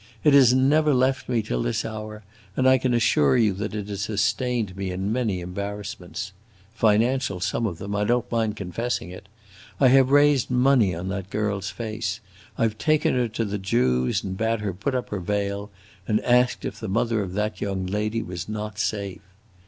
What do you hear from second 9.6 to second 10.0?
I